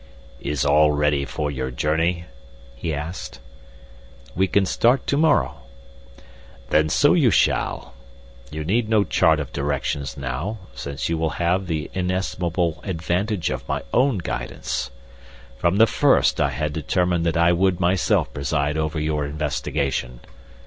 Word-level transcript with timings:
"Is 0.41 0.65
all 0.65 0.91
ready 0.93 1.25
for 1.25 1.51
your 1.51 1.69
journey?" 1.69 2.25
he 2.75 2.91
asked. 2.91 3.39
"We 4.33 4.47
can 4.47 4.65
start 4.65 5.05
to 5.05 5.15
morrow." 5.15 5.57
"Then 6.71 6.89
so 6.89 7.13
you 7.13 7.29
shall. 7.29 7.93
You 8.49 8.63
need 8.63 8.89
no 8.89 9.03
chart 9.03 9.39
of 9.39 9.53
directions 9.53 10.17
now, 10.17 10.57
since 10.73 11.07
you 11.07 11.19
will 11.19 11.29
have 11.37 11.67
the 11.67 11.91
inestimable 11.93 12.79
advantage 12.83 13.51
of 13.51 13.67
my 13.69 13.83
own 13.93 14.17
guidance. 14.17 14.89
From 15.59 15.77
the 15.77 15.85
first 15.85 16.41
I 16.41 16.49
had 16.49 16.73
determined 16.73 17.23
that 17.27 17.37
I 17.37 17.51
would 17.53 17.79
myself 17.79 18.33
preside 18.33 18.77
over 18.77 18.99
your 18.99 19.23
investigation. 19.27 20.21